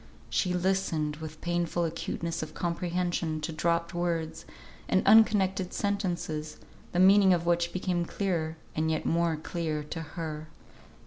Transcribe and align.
She 0.31 0.51
listened 0.51 1.17
with 1.17 1.41
painful 1.41 1.85
acuteness 1.85 2.41
of 2.41 2.55
comprehension 2.55 3.39
to 3.41 3.51
dropped 3.51 3.93
words 3.93 4.45
and 4.89 5.05
unconnected 5.05 5.73
sentences, 5.73 6.57
the 6.91 6.97
meaning 6.99 7.35
of 7.35 7.45
which 7.45 7.71
became 7.71 8.05
clearer, 8.05 8.57
and 8.75 8.89
yet 8.89 9.05
more 9.05 9.35
clear 9.37 9.83
to 9.83 10.01
her. 10.01 10.47